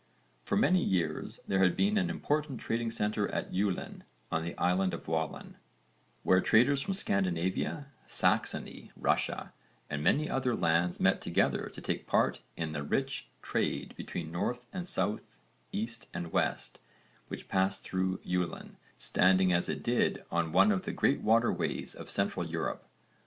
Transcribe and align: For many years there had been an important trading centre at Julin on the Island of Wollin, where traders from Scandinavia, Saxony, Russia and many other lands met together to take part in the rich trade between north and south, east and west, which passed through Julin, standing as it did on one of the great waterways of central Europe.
For 0.45 0.57
many 0.57 0.83
years 0.83 1.39
there 1.47 1.59
had 1.59 1.75
been 1.77 1.95
an 1.95 2.09
important 2.09 2.59
trading 2.59 2.89
centre 2.89 3.27
at 3.27 3.51
Julin 3.53 4.01
on 4.31 4.43
the 4.43 4.57
Island 4.57 4.95
of 4.95 5.07
Wollin, 5.07 5.57
where 6.23 6.41
traders 6.41 6.81
from 6.81 6.95
Scandinavia, 6.95 7.85
Saxony, 8.07 8.89
Russia 8.97 9.53
and 9.91 10.01
many 10.03 10.27
other 10.27 10.55
lands 10.55 10.99
met 10.99 11.21
together 11.21 11.67
to 11.69 11.81
take 11.81 12.07
part 12.07 12.41
in 12.57 12.71
the 12.71 12.81
rich 12.81 13.27
trade 13.43 13.93
between 13.95 14.31
north 14.31 14.65
and 14.73 14.87
south, 14.87 15.37
east 15.71 16.07
and 16.15 16.31
west, 16.31 16.79
which 17.27 17.47
passed 17.47 17.83
through 17.83 18.17
Julin, 18.25 18.77
standing 18.97 19.53
as 19.53 19.69
it 19.69 19.83
did 19.83 20.23
on 20.31 20.51
one 20.51 20.71
of 20.71 20.85
the 20.85 20.93
great 20.93 21.21
waterways 21.21 21.93
of 21.93 22.09
central 22.09 22.43
Europe. 22.47 22.89